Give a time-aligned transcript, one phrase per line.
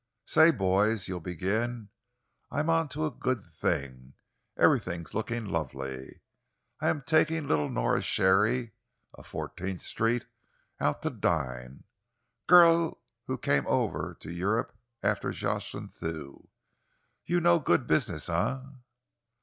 [0.25, 1.89] 'Say, boys,' you'll begin,
[2.49, 4.15] 'I'm on to a good thing!
[4.57, 6.21] Everything's looking lovely.
[6.79, 8.71] I'm taking little Nora Sharey,
[9.13, 10.25] of Fourteenth Street,
[10.79, 11.83] out to dine
[12.47, 16.49] girl who came over to Europe after Jocelyn Thew,
[17.23, 17.59] you know.
[17.59, 18.57] Good business, eh?'"